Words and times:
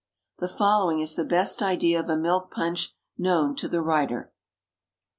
The 0.39 0.47
following 0.47 0.99
is 0.99 1.13
the 1.15 1.23
best 1.23 1.61
idea 1.61 1.99
of 1.99 2.09
a 2.09 2.17
milk 2.17 2.49
punch 2.49 2.95
known 3.19 3.55
to 3.57 3.67
the 3.67 3.83
writer: 3.83 4.31
4. 4.33 4.33